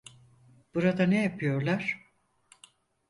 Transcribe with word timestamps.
Burada 0.75 1.03
ne 1.03 1.21
yapıyorlar? 1.23 2.03